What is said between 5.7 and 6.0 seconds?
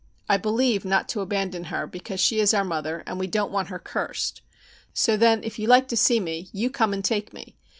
to